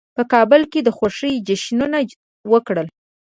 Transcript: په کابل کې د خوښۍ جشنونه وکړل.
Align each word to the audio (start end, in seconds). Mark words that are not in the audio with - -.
په 0.15 0.23
کابل 0.33 0.61
کې 0.71 0.79
د 0.83 0.89
خوښۍ 0.97 1.33
جشنونه 1.47 1.97
وکړل. 2.51 2.87